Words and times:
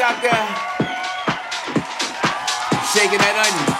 out 0.00 0.20
there 0.20 0.30
shaking 2.92 3.18
that 3.18 3.36
onion. 3.48 3.75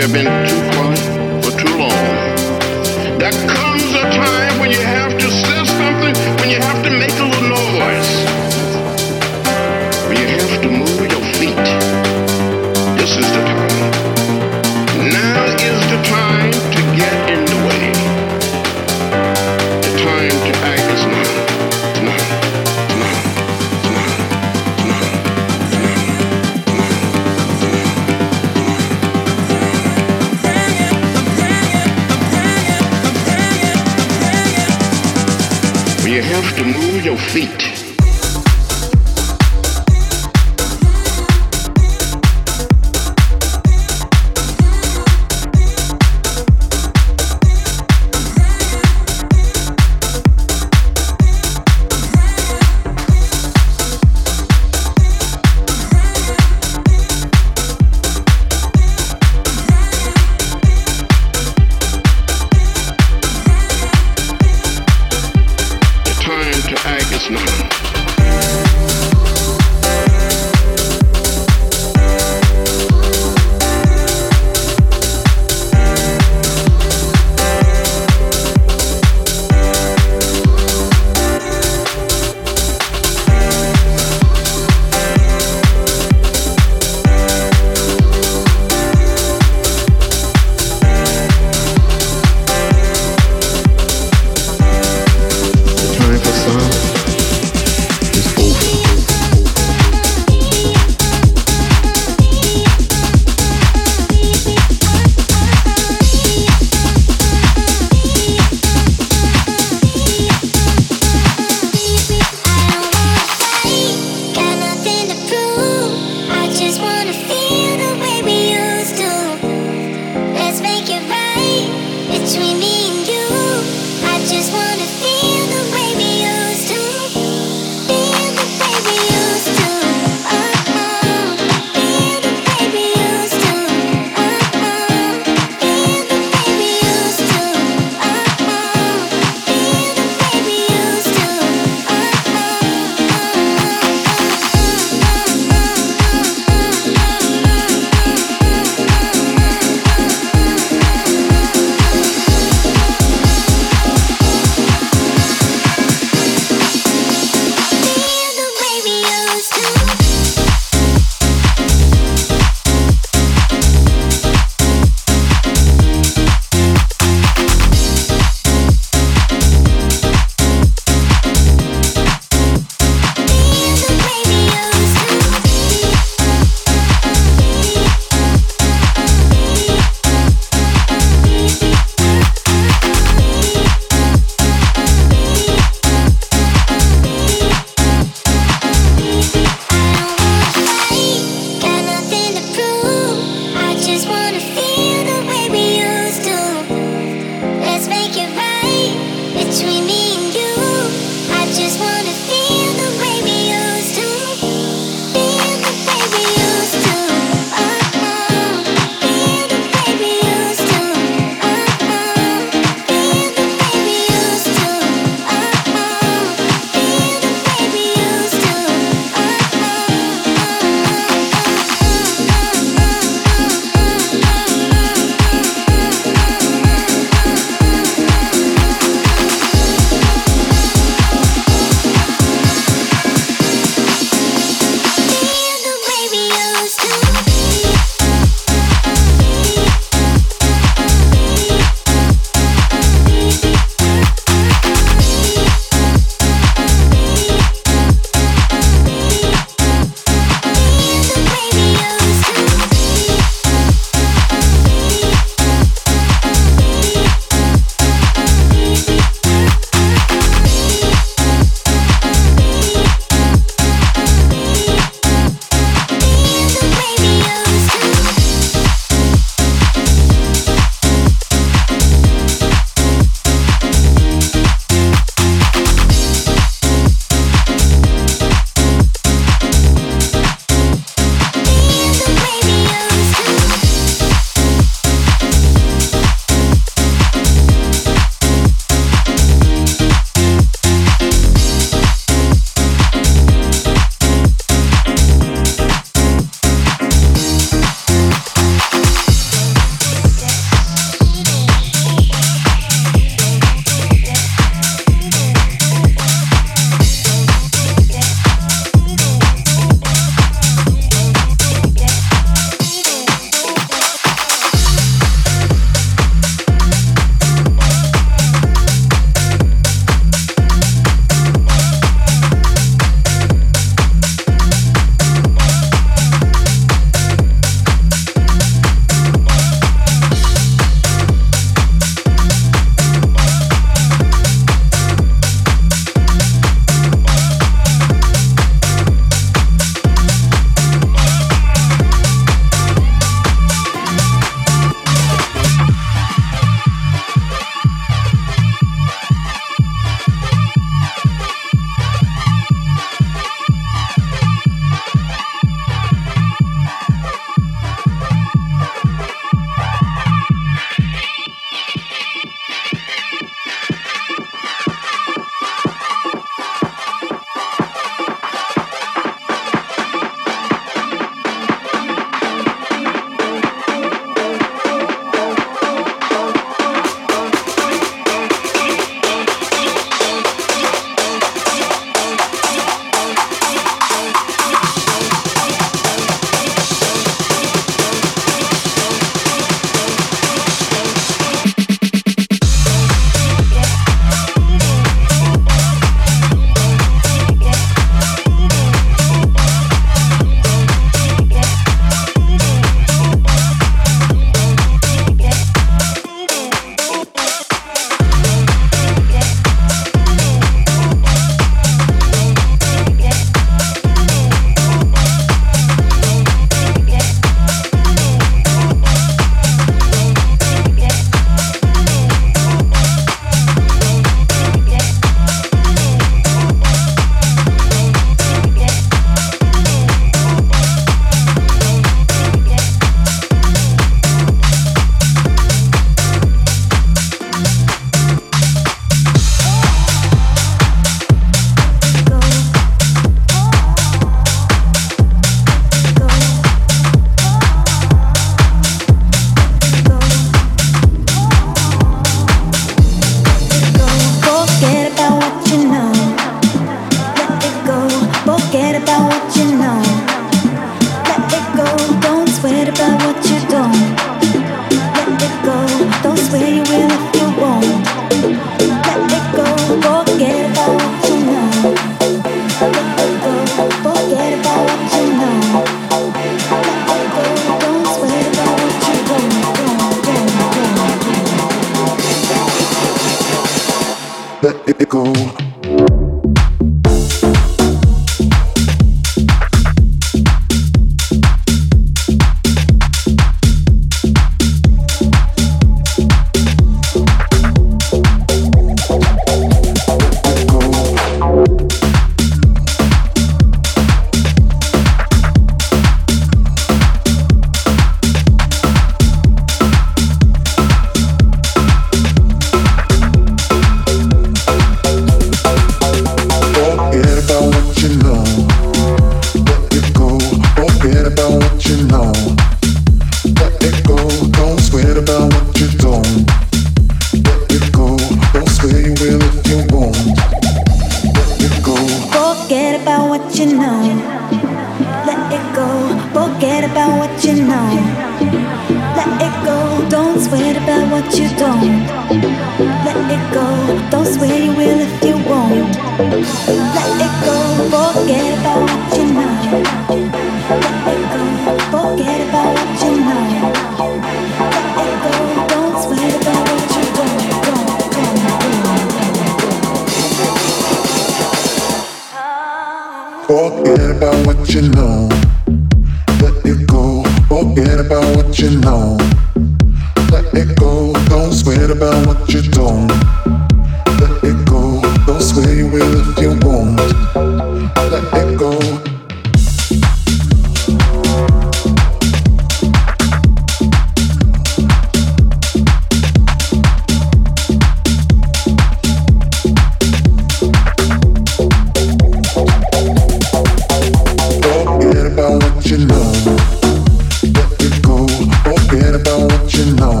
sweat 598.78 598.94
about 598.94 599.32
what 599.32 599.54
you 599.54 599.64
know. 599.74 600.00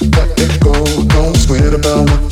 Let 0.00 0.38
it 0.38 0.60
go, 0.60 0.72
don't 1.08 1.36
sweat 1.36 1.74
about 1.74 2.08
what 2.08 2.25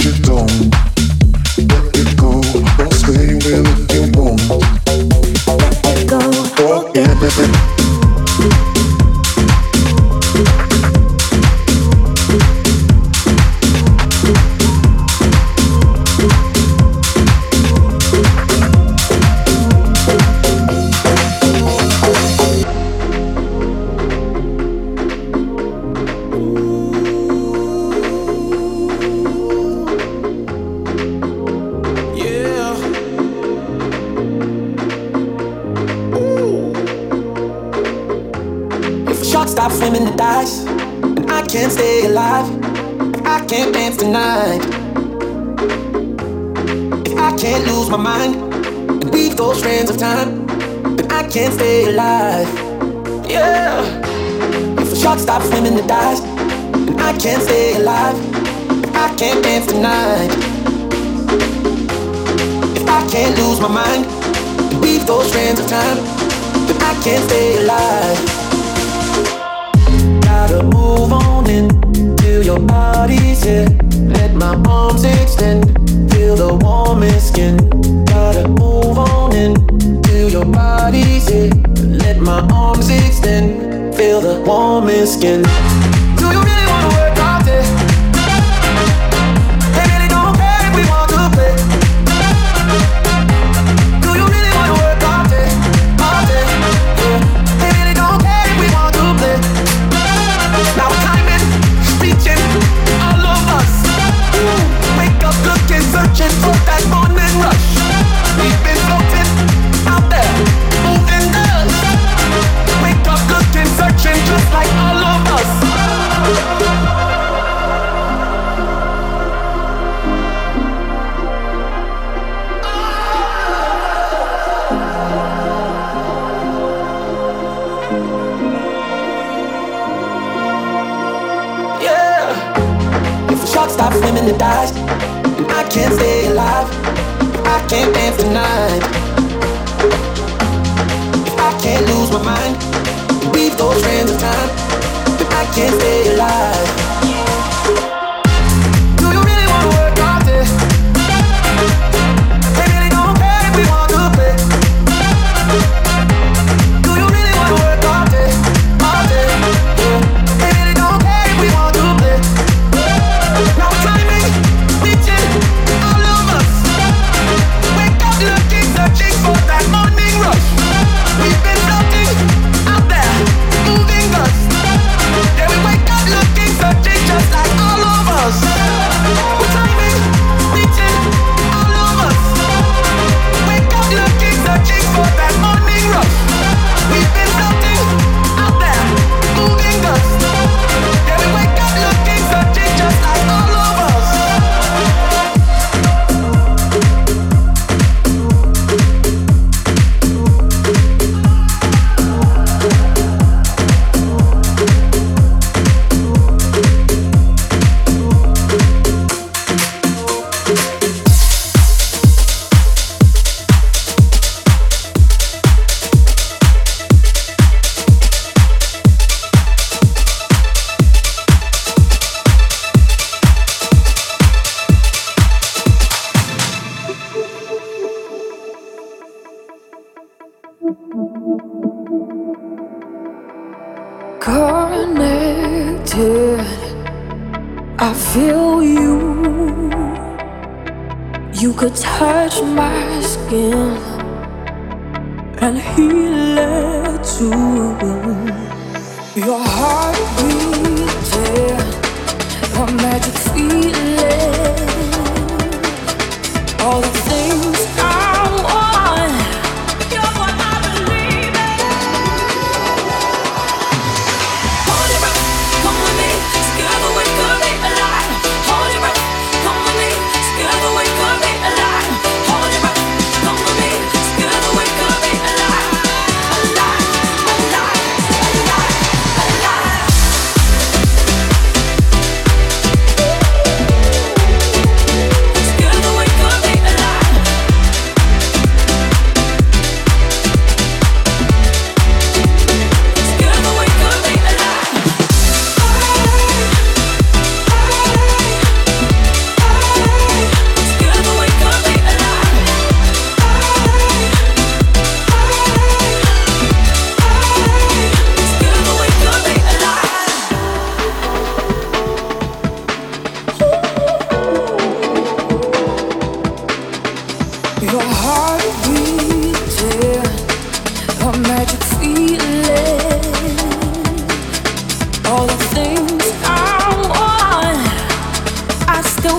listen 106.24 106.53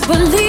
don't 0.01 0.07
believe 0.07 0.44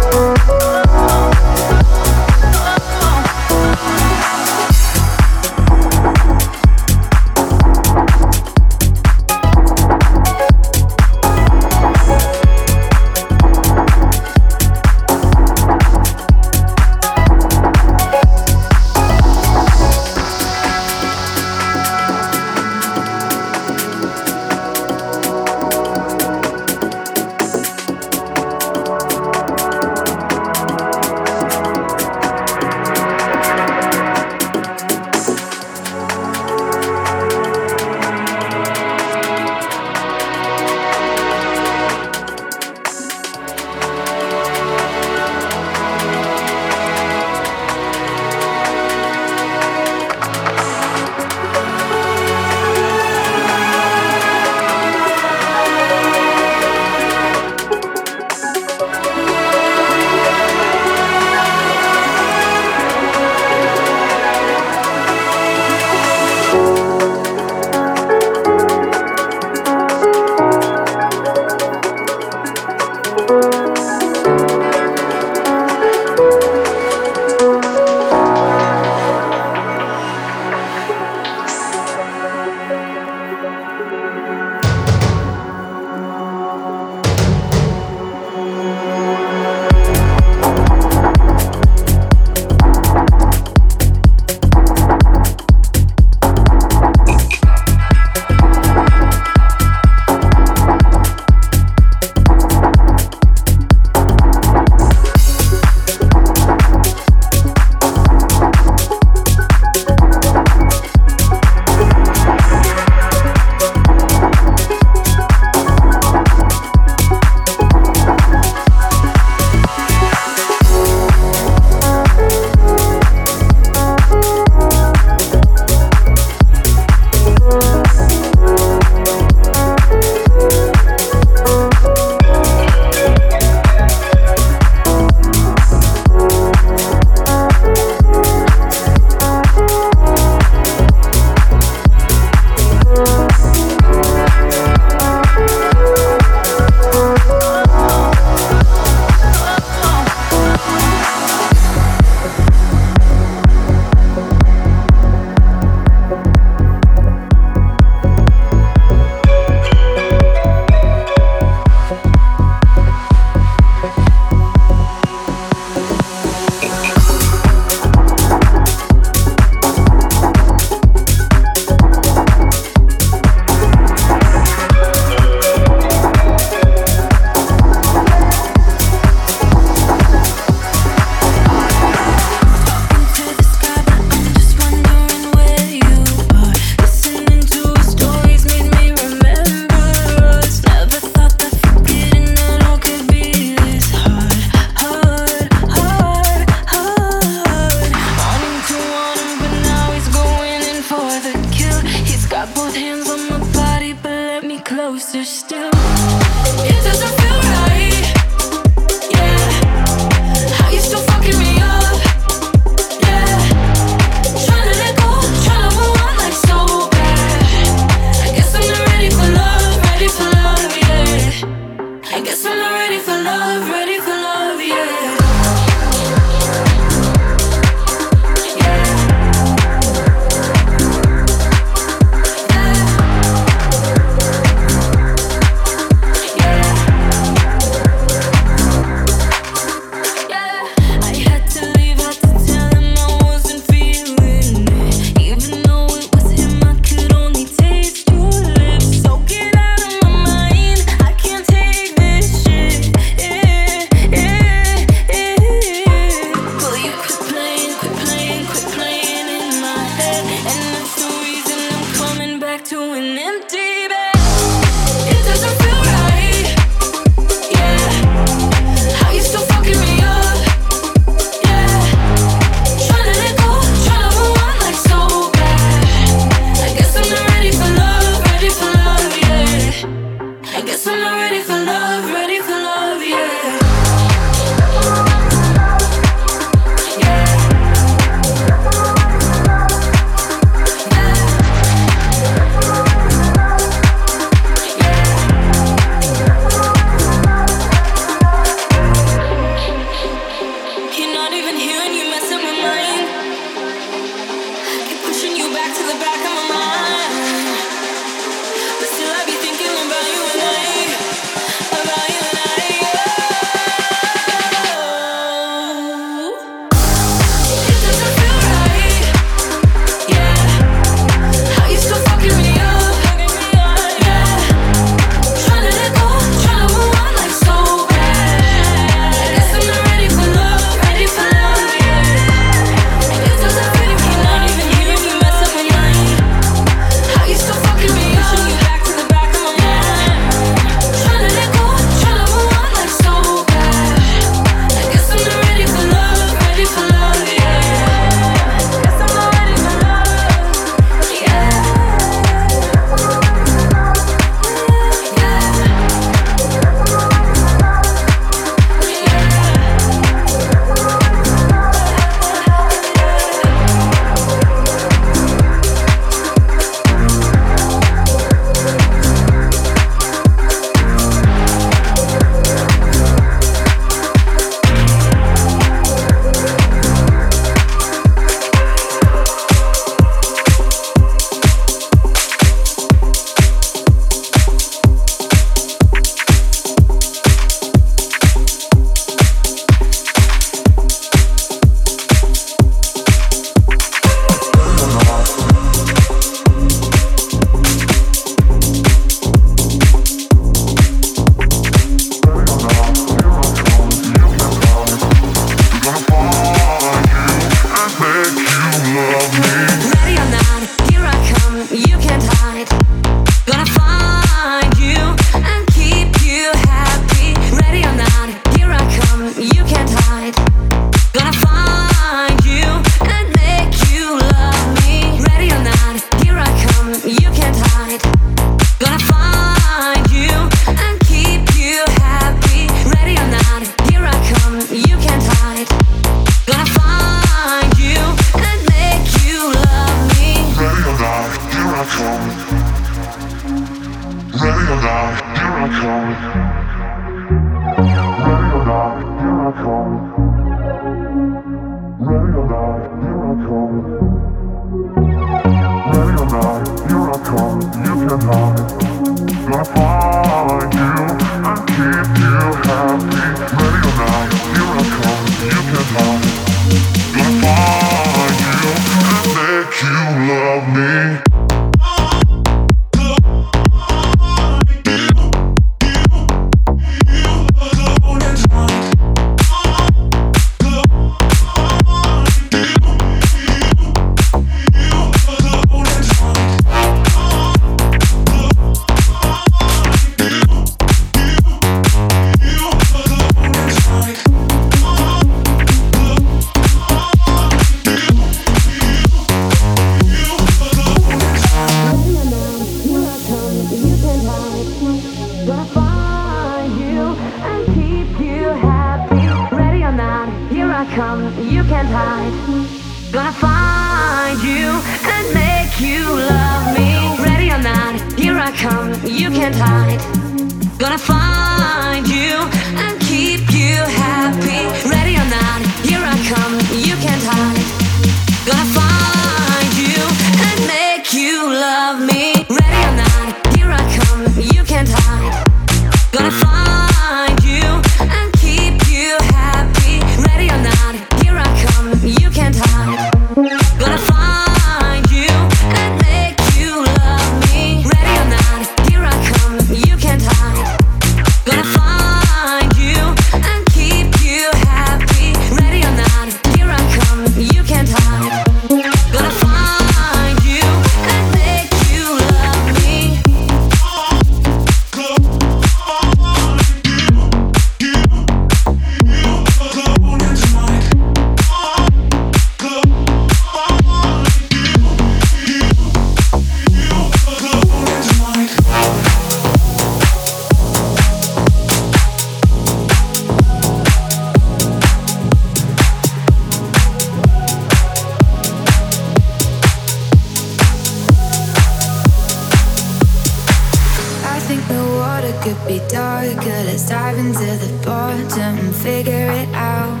be 595.66 595.80
darker. 595.88 596.62
Let's 596.68 596.88
dive 596.88 597.18
into 597.18 597.40
the 597.40 597.82
bottom 597.84 598.58
and 598.58 598.74
figure 598.74 599.30
it 599.32 599.48
out. 599.52 600.00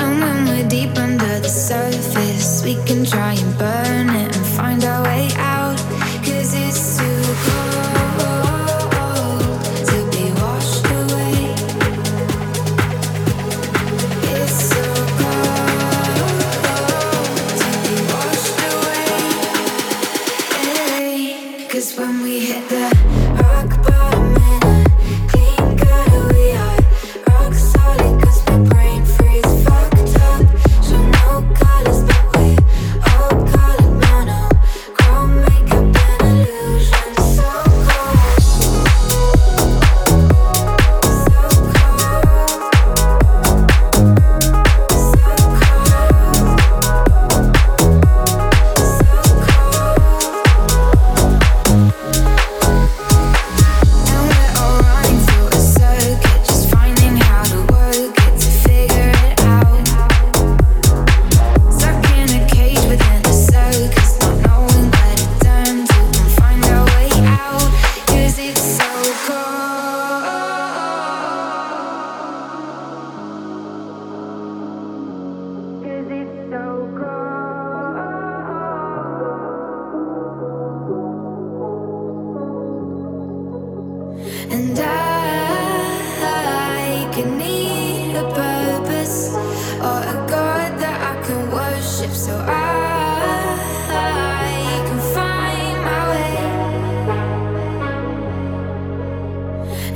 And 0.00 0.20
when 0.20 0.44
we're 0.46 0.68
deep 0.68 0.96
under 0.98 1.38
the 1.38 1.48
surface, 1.48 2.64
we 2.64 2.74
can 2.84 3.04
try 3.04 3.34
and 3.34 3.58
burn 3.58 4.08
it 4.10 4.36
and 4.36 4.46
find 4.46 4.84
out. 4.84 4.89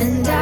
And 0.05 0.29
I 0.29 0.34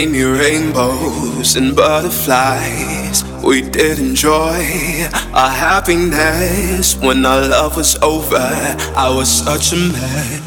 Gave 0.00 0.12
me 0.12 0.22
rainbows 0.22 1.56
and 1.56 1.76
butterflies. 1.76 3.22
We 3.44 3.60
did 3.60 3.98
enjoy 3.98 5.06
our 5.34 5.50
happiness. 5.50 6.96
When 6.96 7.26
our 7.26 7.46
love 7.46 7.76
was 7.76 7.96
over, 8.00 8.48
I 8.96 9.12
was 9.14 9.28
such 9.28 9.74
a 9.74 9.76
mess. 9.76 10.40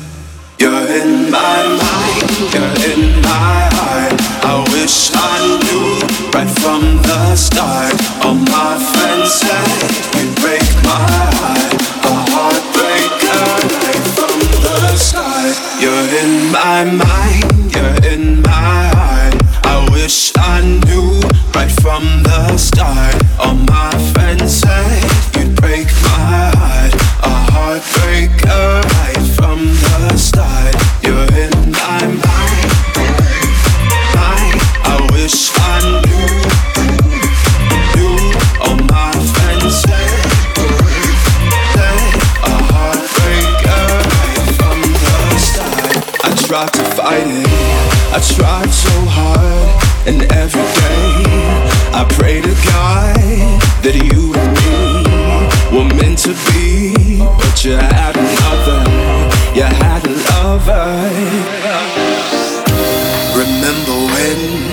You're 0.57 0.71
in 0.73 1.29
my 1.29 1.61
mind, 1.69 2.31
you're 2.49 2.77
in 2.97 3.21
my 3.21 3.69
heart. 3.77 4.17
I 4.41 4.65
wish 4.73 5.11
I 5.13 5.37
knew 5.61 6.01
right 6.33 6.49
from 6.49 6.97
the 7.03 7.35
start. 7.35 7.93
All 8.25 8.33
my 8.33 8.73
friends 8.91 9.33
All 23.39 23.55
my 23.55 23.91
friends 24.11 24.59
say 24.61 24.85
you'd 25.35 25.55
break 25.55 25.87
my 26.03 26.51
heart, 26.59 26.93
a 27.23 27.33
heartbreaker 27.51 28.83
right 28.95 29.23
from 29.35 29.59
the 29.83 30.17
start. 30.17 30.75
You're 31.01 31.31
in 31.43 31.53
my 31.71 32.01
mind, 32.23 32.71
mind. 34.15 34.59
I 34.83 34.95
wish 35.13 35.51
I 35.55 35.79
knew, 36.03 36.31
knew. 37.95 38.19
All 38.63 38.75
my 38.91 39.11
friends 39.31 39.83
a 42.43 42.55
heartbreaker 42.71 43.85
right 44.13 44.45
from 44.57 44.77
the 45.01 45.15
start. 45.39 45.95
I 46.25 46.29
tried 46.47 46.73
to 46.73 46.83
fight 46.97 47.27
it, 47.27 47.47
I 48.11 48.19
tried 48.35 48.71
so 48.71 48.93
hard, 49.17 49.67
and 50.07 50.19
every 50.33 50.67
day 50.81 51.62
I 51.95 52.05
pray 52.17 52.41
to 52.41 52.53
God 52.65 53.61
that 53.83 53.93
you 53.93 54.33
and 54.33 54.53
me 54.57 55.77
were 55.77 55.89
meant 55.95 56.17
to 56.25 56.33
be, 56.49 57.19
but 57.19 57.63
you 57.63 57.77
had 57.77 58.17
another, 58.17 58.81
you 59.53 59.63
had 59.63 60.01
a 60.05 60.15
lover. 60.29 60.89
Remember 63.37 63.97
when 64.13 64.72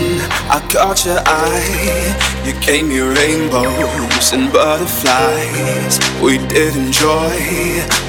I 0.53 0.59
caught 0.69 1.05
your 1.07 1.21
eye? 1.27 2.43
You 2.45 2.53
gave 2.61 2.87
me 2.89 2.99
rainbows 2.99 4.33
and 4.33 4.53
butterflies. 4.53 6.01
We 6.21 6.39
did 6.49 6.75
enjoy 6.75 7.31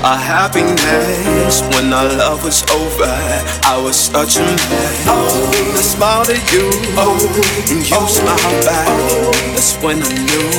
our 0.04 0.18
happiness. 0.18 1.62
When 1.74 1.94
our 1.94 2.10
love 2.18 2.44
was 2.44 2.64
over, 2.72 3.14
I 3.64 3.78
was 3.84 3.96
such 3.96 4.38
a 4.38 4.42
mess. 4.42 5.06
Oh, 5.06 5.76
I 5.78 5.82
smiled 5.82 6.30
at 6.30 6.42
you, 6.52 6.66
oh, 6.98 7.14
and 7.70 7.86
you 7.86 8.02
smiled 8.10 8.66
back. 8.66 8.90
That's 9.54 9.78
when 9.84 10.02
I 10.02 10.10
knew 10.10 10.50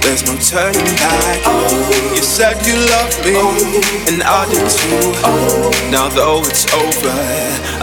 there's 0.00 0.24
no 0.24 0.34
turning 0.40 0.88
back. 0.96 1.42
Oh, 1.44 2.12
You 2.16 2.22
said 2.22 2.56
you 2.64 2.76
loved 2.96 3.20
me, 3.26 3.36
oh, 3.36 4.08
and 4.08 4.22
I 4.22 4.48
did 4.48 4.64
too. 4.70 5.12
Oh, 5.28 5.70
Now 5.92 6.08
though 6.08 6.40
it's 6.48 6.64
over, 6.72 7.12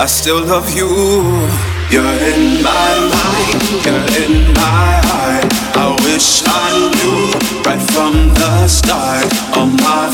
I 0.01 0.07
still 0.07 0.43
love 0.43 0.73
you. 0.75 1.76
You're 1.89 2.03
in 2.03 2.61
my 2.61 2.89
mind, 3.15 3.63
you're 3.85 4.07
in 4.19 4.53
my 4.53 4.99
heart. 5.07 5.47
I 5.73 5.95
wish 6.03 6.43
I 6.45 6.91
knew 6.95 7.31
right 7.63 7.81
from 7.91 8.27
the 8.35 8.67
start. 8.67 9.23
All 9.55 9.67
my 9.67 10.11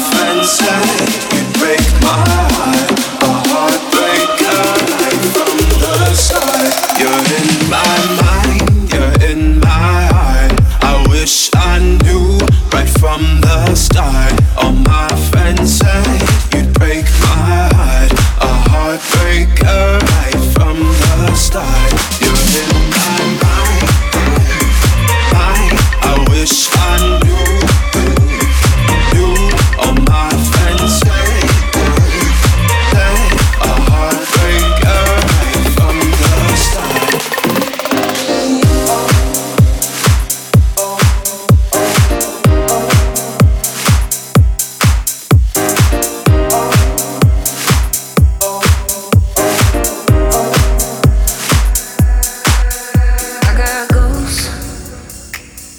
you'd 1.34 1.54
break 1.58 1.82
my 2.06 2.22
heart, 2.54 2.92
a 3.26 3.32
heartbreaker 3.50 4.64
right 5.02 5.24
from 5.34 5.58
the 5.82 6.14
start. 6.14 6.74
You're 7.02 7.26
in 7.42 7.50
my 7.74 7.98
mind, 8.22 8.94
you're 8.94 9.32
in 9.32 9.60
my 9.60 10.06
heart. 10.14 10.54
I 10.84 11.04
wish 11.10 11.50
I 11.56 11.80
knew 12.04 12.38
right 12.72 12.90
from 13.02 13.42
the 13.42 13.74
start. 13.74 14.34
My 14.86 15.13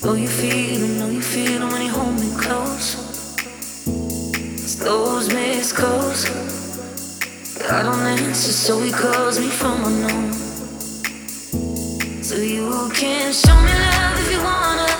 Know 0.04 0.12
you 0.12 0.28
feel 0.28 0.84
'em, 0.84 0.98
know 0.98 1.08
you 1.08 1.22
feel 1.22 1.66
when 1.66 1.80
you 1.80 1.90
hold 1.90 2.20
me 2.20 2.30
close. 2.36 2.96
It's 4.62 4.74
those 4.74 5.32
missed 5.32 5.76
calls. 5.76 6.26
I 7.70 7.82
don't 7.82 8.06
answer, 8.18 8.52
so 8.52 8.82
he 8.82 8.90
calls 8.92 9.38
me 9.38 9.48
from 9.48 9.82
unknown. 9.82 10.30
So 12.22 12.36
you 12.36 12.90
can 12.92 13.32
show 13.32 13.56
me 13.66 13.72
love 13.84 14.20
if 14.20 14.30
you 14.30 14.42
wanna. 14.42 14.90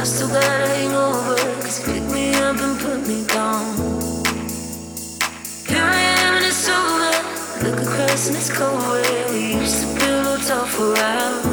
I 0.00 0.04
still 0.04 0.28
gotta 0.28 0.68
hangover, 0.76 1.36
cause 1.62 1.80
pick 1.80 2.04
me 2.14 2.32
up 2.36 2.60
and 2.60 2.78
put 2.78 3.00
me 3.08 3.24
down. 3.26 3.66
Here 5.66 5.88
I 5.96 6.00
am 6.22 6.36
and 6.36 6.46
it's 6.46 6.68
over. 6.68 7.14
Look 7.64 7.78
across 7.86 8.28
and 8.28 8.36
it's 8.36 8.48
cold 8.48 8.80
where 8.92 9.26
we 9.32 9.54
used 9.60 9.78
to 9.82 9.86
pillow 9.98 10.36
talk 10.38 10.68
for 10.68 10.96
hours. 10.96 11.51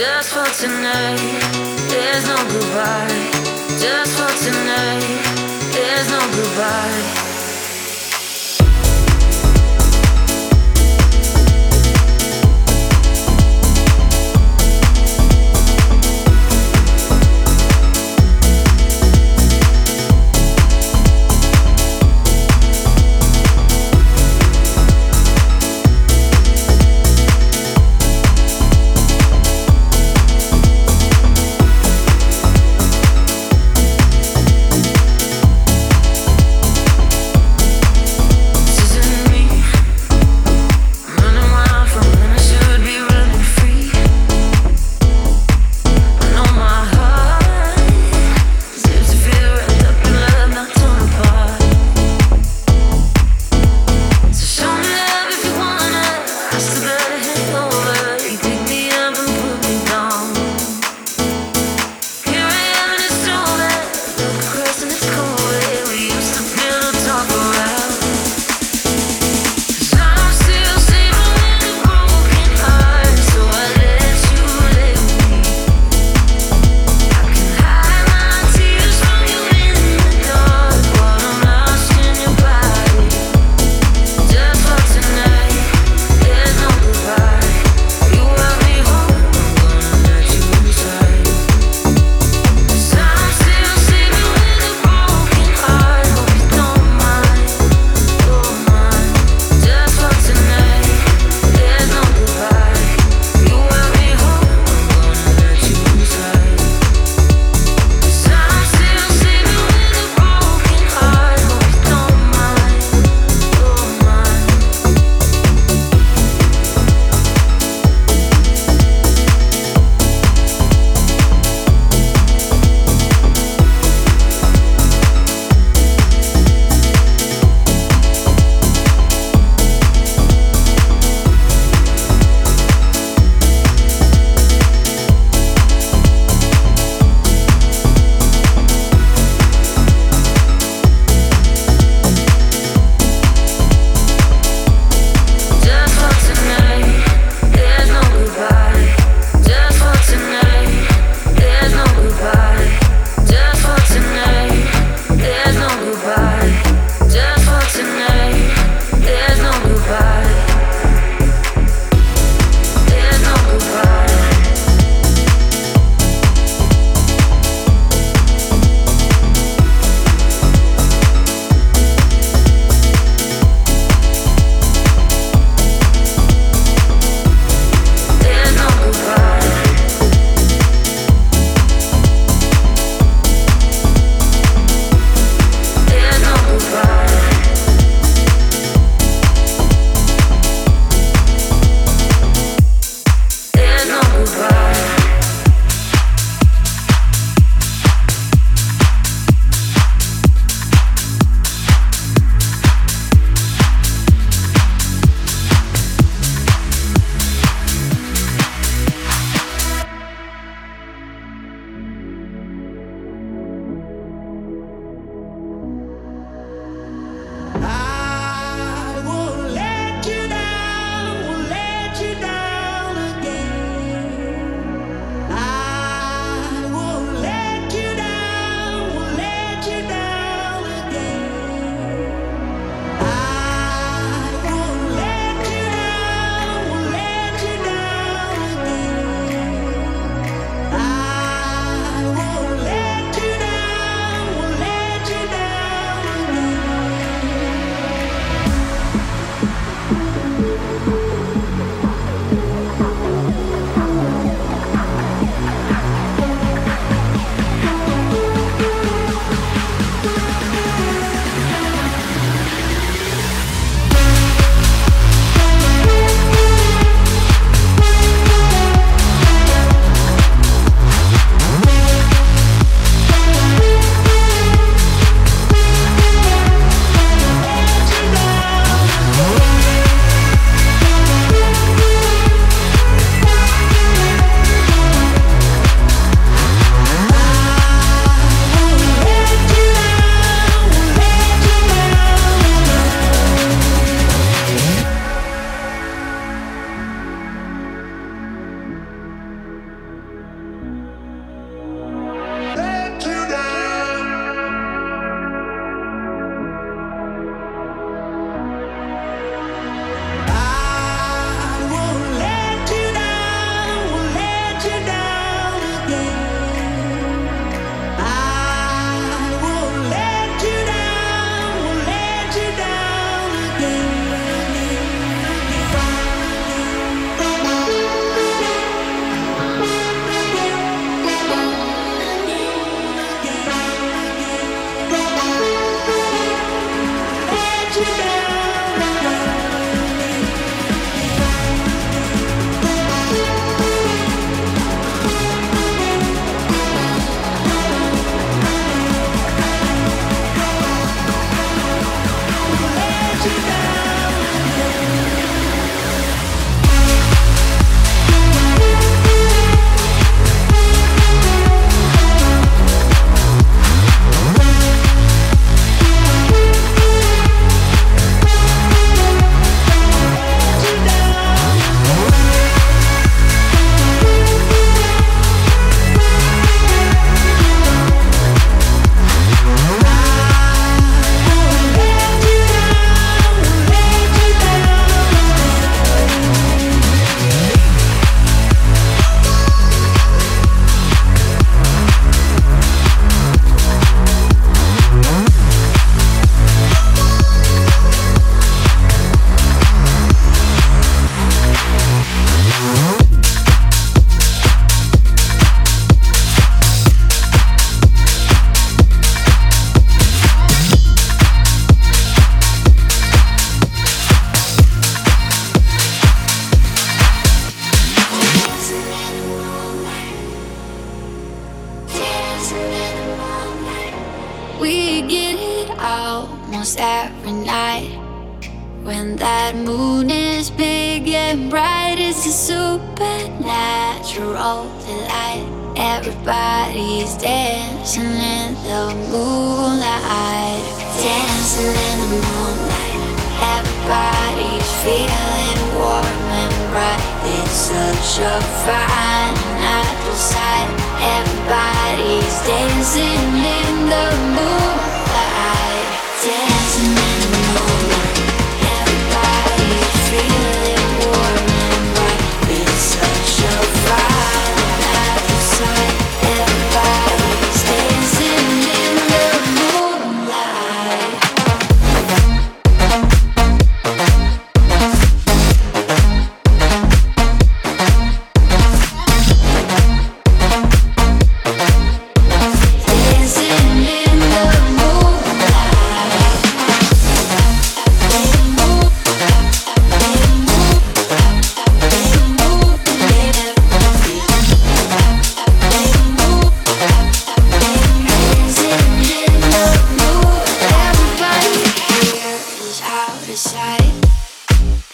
Just 0.00 0.30
for 0.32 0.66
tonight, 0.66 1.40
there's 1.90 2.26
no 2.26 2.36
goodbye. 2.48 3.30
Just 3.78 4.16
for 4.16 4.44
tonight, 4.44 5.72
there's 5.74 6.08
no 6.08 6.20
goodbye. 6.36 7.19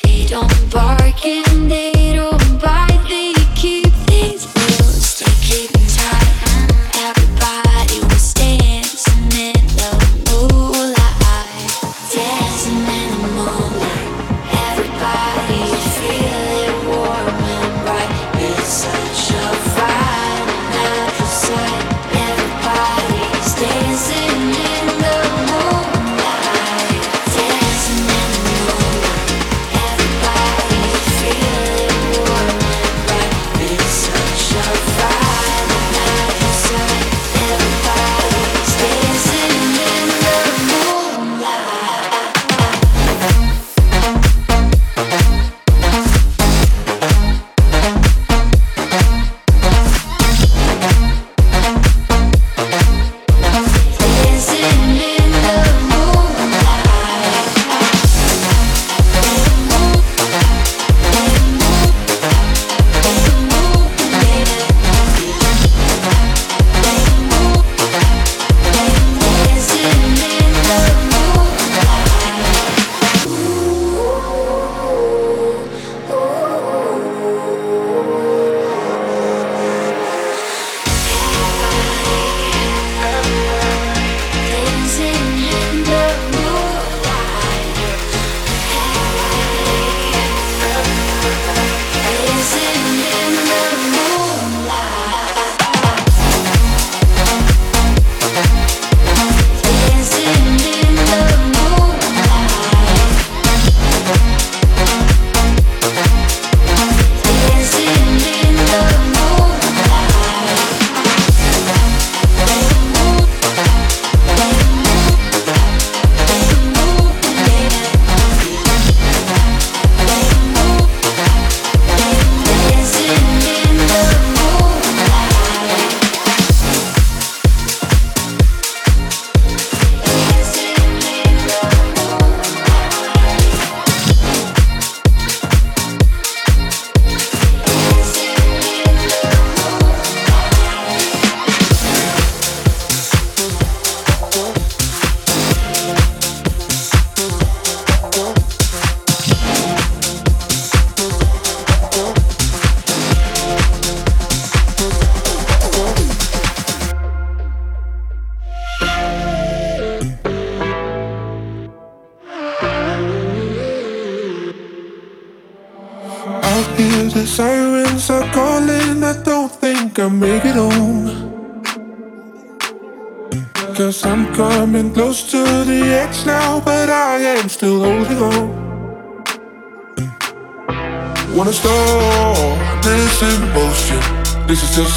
They 0.03 0.27
don't 0.27 0.71
bark 0.71 1.25
and 1.27 1.71
they 1.71 1.96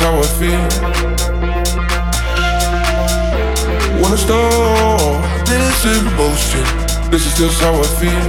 how 0.09 0.17
I 0.17 0.27
feel. 0.41 0.65
Wanna 4.01 4.17
stop 4.17 5.45
this 5.45 5.85
emotion, 5.99 6.65
this 7.11 7.23
is 7.27 7.33
just 7.37 7.61
how 7.61 7.73
I 7.73 7.87
feel. 8.01 8.25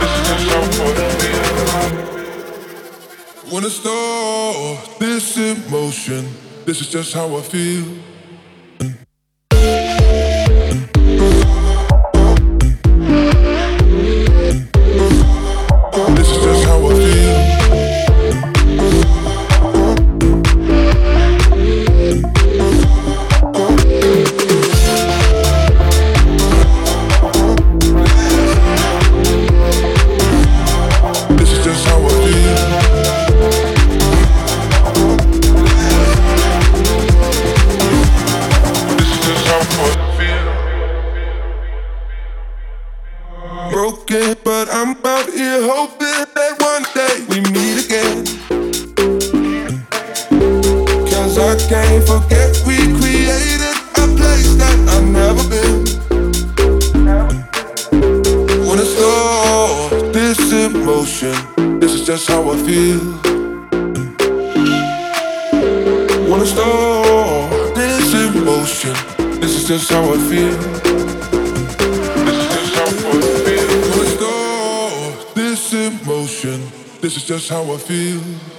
This 0.00 0.12
is 0.18 0.22
just 0.30 0.46
how 0.50 0.62
I 0.62 1.02
feel. 1.20 1.44
Wanna 3.52 3.70
stop 3.70 4.98
this 4.98 5.36
emotion, 5.36 6.22
this 6.66 6.80
is 6.82 6.88
just 6.90 7.14
how 7.14 7.36
I 7.36 7.40
feel. 7.40 8.01
How 77.48 77.62
I 77.72 77.78
feel. 77.78 78.51